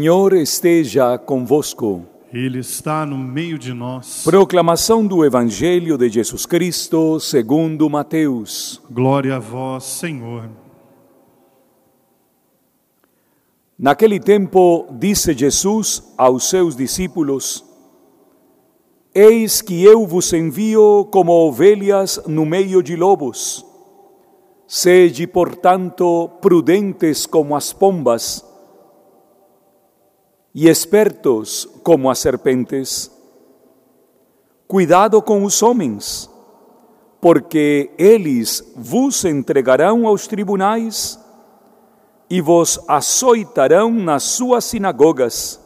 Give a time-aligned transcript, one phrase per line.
[0.00, 2.04] Senhor esteja convosco.
[2.32, 4.22] Ele está no meio de nós.
[4.22, 8.80] Proclamação do Evangelho de Jesus Cristo segundo Mateus.
[8.88, 10.48] Glória a vós, Senhor.
[13.76, 17.64] Naquele tempo, disse Jesus aos seus discípulos:
[19.12, 23.66] Eis que eu vos envio como ovelhas no meio de lobos.
[24.64, 28.47] Sede, portanto, prudentes como as pombas
[30.60, 33.12] e espertos como as serpentes.
[34.66, 36.28] Cuidado com os homens,
[37.20, 41.16] porque eles vos entregarão aos tribunais
[42.28, 45.60] e vos açoitarão nas suas sinagogas.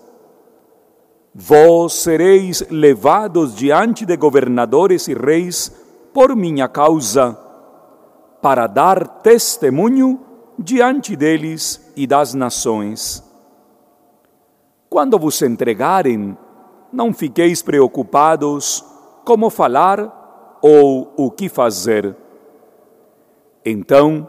[1.35, 5.73] Vós sereis levados diante de governadores e reis
[6.13, 7.33] por minha causa,
[8.43, 10.21] para dar testemunho
[10.59, 13.32] diante deles e das nações.
[14.93, 16.37] Quando vos entregarem,
[16.93, 18.85] não fiqueis preocupados
[19.25, 22.15] como falar ou o que fazer.
[23.65, 24.29] Então,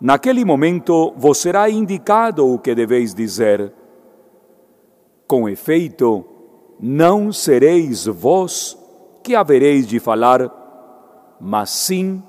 [0.00, 3.72] naquele momento vos será indicado o que deveis dizer.
[5.24, 6.24] Com efeito,
[6.80, 8.76] não sereis vós
[9.22, 10.50] que havereis de falar,
[11.40, 12.20] mas sim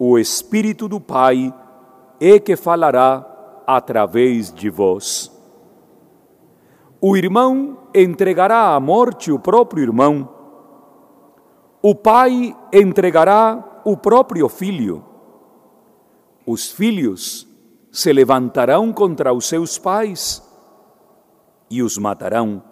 [0.00, 1.54] o Espírito do Pai
[2.20, 3.24] é que falará
[3.68, 5.33] através de vós.
[7.06, 10.26] O irmão entregará à morte o próprio irmão.
[11.82, 15.04] O pai entregará o próprio filho.
[16.46, 17.46] Os filhos
[17.92, 20.42] se levantarão contra os seus pais
[21.68, 22.62] e os matarão.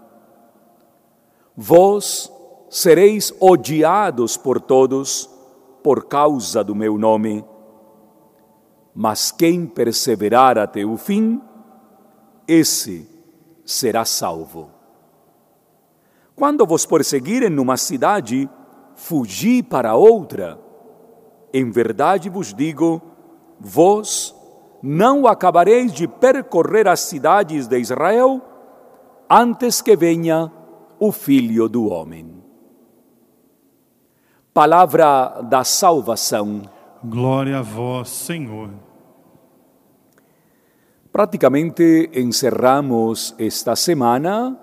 [1.55, 2.33] Vós
[2.71, 5.29] sereis odiados por todos
[5.83, 7.45] por causa do meu nome.
[8.95, 11.39] Mas quem perseverar até o fim,
[12.49, 13.12] esse
[13.65, 14.71] será salvo.
[16.35, 18.49] Quando vos perseguirem numa cidade,
[18.95, 20.59] fugi para outra.
[21.53, 23.01] Em verdade vos digo,
[23.61, 24.35] vós
[24.83, 28.41] não acabareis de percorrer as cidades de Israel
[29.31, 30.51] antes que venha
[30.99, 32.43] o Filho do Homem.
[34.53, 36.63] Palavra da salvação.
[37.05, 38.71] Glória a vós, Senhor.
[41.13, 44.59] Praticamente encerramos esta semana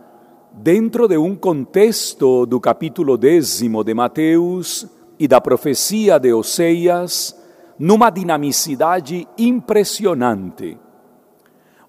[0.52, 4.88] dentro de um contexto do capítulo décimo de Mateus
[5.20, 7.40] e da profecia de Oseias,
[7.78, 10.76] numa dinamicidade impressionante.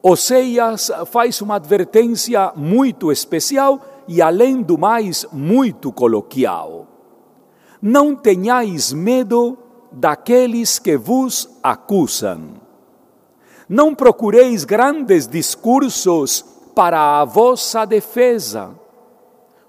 [0.03, 6.87] Oseias faz uma advertência muito especial e, além do mais, muito coloquial.
[7.81, 9.57] Não tenhais medo
[9.91, 12.70] daqueles que vos acusam.
[13.71, 16.45] Não procureis grandes discursos
[16.75, 18.75] para a vossa defesa.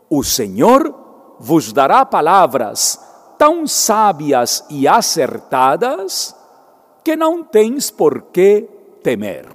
[0.10, 3.00] O Senhor vos dará palavras
[3.38, 6.36] tão sábias e acertadas
[7.04, 8.68] que não tens por que
[9.04, 9.46] temer.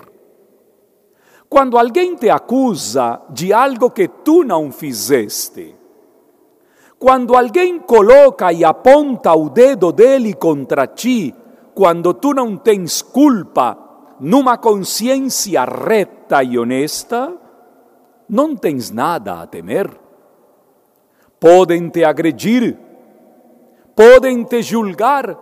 [1.49, 5.75] Quando alguém te acusa de algo que tu não fizeste,
[7.01, 11.35] quando alguém coloca e aponta o dedo dele contra ti,
[11.75, 13.86] quando tu não tens culpa
[14.21, 17.32] numa consciência reta e honesta,
[18.28, 19.91] não tens nada a temer.
[21.38, 22.78] Podem te agredir,
[23.94, 25.37] podem te julgar,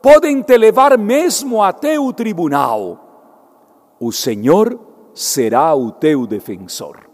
[0.00, 3.94] podem te levar mesmo até o tribunal.
[4.00, 4.78] O Senhor
[5.14, 7.08] será o teu defensor.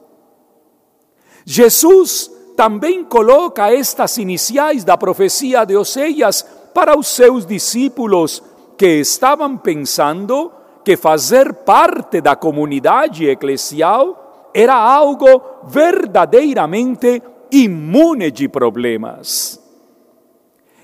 [1.44, 6.42] Jesus também coloca estas iniciais da profecia de Oseias
[6.74, 8.42] para os seus discípulos
[8.76, 10.52] que estavam pensando
[10.88, 17.22] que fazer parte da comunidade eclesial era algo verdadeiramente
[17.52, 19.62] imune de problemas.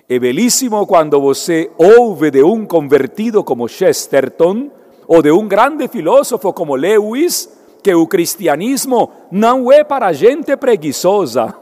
[0.07, 4.71] É belíssimo quando você ouve de um convertido como Chesterton
[5.09, 7.49] ou de um grande filósofo como Lewis
[7.83, 11.55] que o cristianismo não é para gente preguiçosa.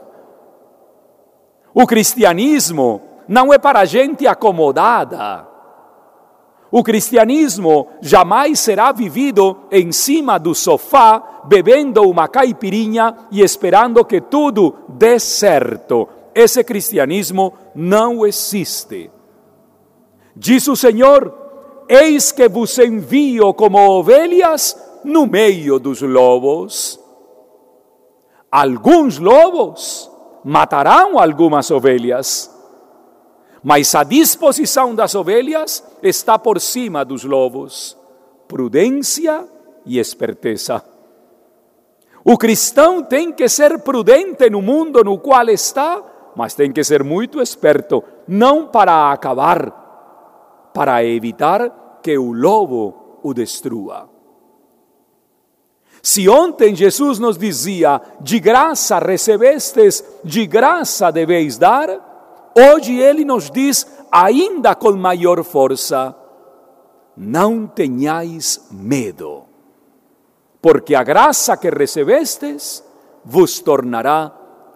[1.73, 5.52] O cristianismo não é para gente acomodada.
[6.75, 14.19] O cristianismo jamais será vivido em cima do sofá, bebendo uma caipirinha e esperando que
[14.19, 16.09] tudo dê certo.
[16.33, 19.11] Esse cristianismo não existe.
[20.35, 21.31] Diz o Senhor:
[21.87, 26.99] Eis que vos envio como ovelhas no meio dos lobos.
[28.51, 30.09] Alguns lobos
[30.43, 32.52] matarão algumas ovelhas
[33.63, 37.97] mas a disposição das ovelhas está por cima dos lobos.
[38.47, 39.47] Prudência
[39.85, 40.83] e esperteza.
[42.25, 46.03] O cristão tem que ser prudente no mundo no qual está,
[46.35, 53.33] mas tem que ser muito esperto, não para acabar, para evitar que o lobo o
[53.33, 54.09] destrua.
[56.01, 62.12] Se ontem Jesus nos dizia, de graça recebestes, de graça deveis dar,
[62.55, 66.15] hoje ele nos diz, ainda com maior força,
[67.15, 69.43] não tenhais medo,
[70.61, 72.83] porque a graça que recebestes
[73.23, 74.31] vos tornará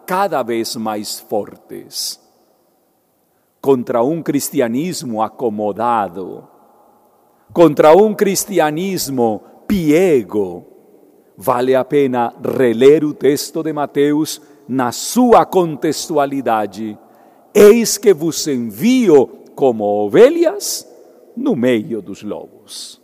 [0.05, 2.19] cada vez mais fortes.
[3.59, 6.47] Contra um cristianismo acomodado,
[7.51, 10.65] contra um cristianismo piego,
[11.35, 16.97] vale a pena reler o texto de Mateus na sua contextualidade.
[17.53, 20.87] Eis que vos envio como ovelhas
[21.35, 23.01] no meio dos lobos.